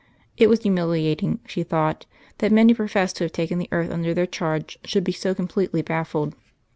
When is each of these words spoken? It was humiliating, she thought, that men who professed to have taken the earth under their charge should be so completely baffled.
It 0.35 0.49
was 0.49 0.63
humiliating, 0.63 1.41
she 1.45 1.61
thought, 1.61 2.07
that 2.39 2.51
men 2.51 2.67
who 2.69 2.73
professed 2.73 3.17
to 3.17 3.25
have 3.25 3.31
taken 3.33 3.59
the 3.59 3.69
earth 3.71 3.91
under 3.91 4.15
their 4.15 4.25
charge 4.25 4.79
should 4.83 5.03
be 5.03 5.11
so 5.11 5.35
completely 5.35 5.83
baffled. 5.83 6.33